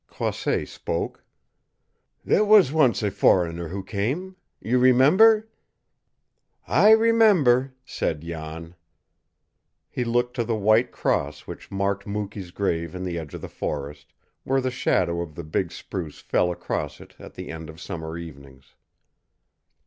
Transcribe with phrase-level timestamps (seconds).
[0.07, 1.23] Croisset spoke.
[2.25, 4.35] "There was once a foreigner who came.
[4.59, 5.47] You remember?"
[6.67, 8.73] "I remember," said Jan.
[9.91, 13.47] He looked to the white cross which marked Mukee's grave in the edge of the
[13.47, 14.11] forest,
[14.43, 18.17] where the shadow of the big spruce fell across it at the end of summer
[18.17, 18.73] evenings.